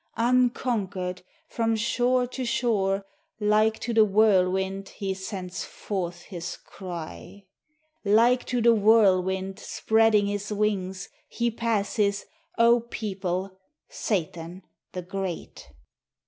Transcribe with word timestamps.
unconquered, 0.17 1.21
From 1.47 1.75
shore 1.75 2.25
to 2.25 2.43
shore, 2.43 3.05
Like 3.39 3.77
to 3.81 3.93
the 3.93 4.03
whirlwind, 4.03 4.89
He 4.89 5.13
sends 5.13 5.63
forth 5.63 6.23
his 6.23 6.57
cry. 6.57 7.45
Like 8.03 8.43
to 8.45 8.63
the 8.63 8.73
whirlwind 8.73 9.59
Spreading 9.59 10.25
his 10.25 10.51
wings,... 10.51 11.07
He 11.27 11.51
passes, 11.51 12.25
O 12.57 12.79
people, 12.79 13.59
Satan 13.91 14.63
the 14.93 15.03
great! 15.03 15.69